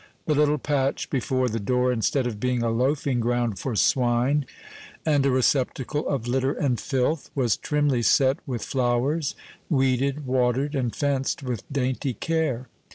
The 0.25 0.33
little 0.33 0.57
patch 0.57 1.11
before 1.11 1.47
the 1.47 1.59
door, 1.59 1.91
instead 1.91 2.25
of 2.25 2.39
being 2.39 2.63
a 2.63 2.71
loafing 2.71 3.19
ground 3.19 3.59
for 3.59 3.75
swine, 3.75 4.47
and 5.05 5.23
a 5.23 5.29
receptacle 5.29 6.07
of 6.09 6.27
litter 6.27 6.53
and 6.53 6.79
filth, 6.79 7.29
was 7.35 7.55
trimly 7.55 8.01
set 8.01 8.39
with 8.47 8.63
flowers, 8.65 9.35
weeded, 9.69 10.25
watered, 10.25 10.73
and 10.73 10.95
fenced 10.95 11.43
with 11.43 11.71
dainty 11.71 12.15
care. 12.15 12.67